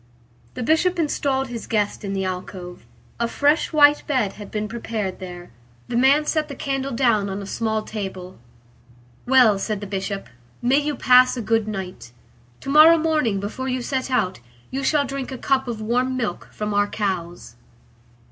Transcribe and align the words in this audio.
The 0.55 0.63
Bishop 0.63 0.97
installed 0.97 1.49
his 1.49 1.67
guest 1.67 2.03
in 2.03 2.13
the 2.13 2.25
alcove. 2.25 2.87
A 3.19 3.27
fresh 3.27 3.71
white 3.71 4.01
bed 4.07 4.33
had 4.33 4.49
been 4.49 4.67
prepared 4.67 5.19
there. 5.19 5.51
The 5.89 5.95
man 5.95 6.25
set 6.25 6.47
the 6.47 6.55
candle 6.55 6.89
down 6.91 7.29
on 7.29 7.39
a 7.39 7.45
small 7.45 7.83
table. 7.83 8.39
"Well," 9.27 9.59
said 9.59 9.79
the 9.79 9.85
Bishop, 9.85 10.27
"may 10.59 10.79
you 10.79 10.95
pass 10.95 11.37
a 11.37 11.41
good 11.43 11.67
night. 11.67 12.13
To 12.61 12.69
morrow 12.71 12.97
morning, 12.97 13.39
before 13.39 13.67
you 13.67 13.83
set 13.83 14.09
out, 14.09 14.39
you 14.71 14.83
shall 14.83 15.05
drink 15.05 15.31
a 15.31 15.37
cup 15.37 15.67
of 15.67 15.81
warm 15.81 16.17
milk 16.17 16.47
from 16.51 16.73
our 16.73 16.87
cows." 16.87 17.55